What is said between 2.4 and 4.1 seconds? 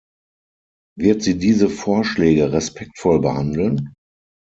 respektvoll behandeln?